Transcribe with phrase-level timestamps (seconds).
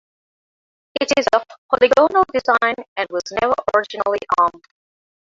[0.99, 4.63] It is of polygonal design and was never originally armed.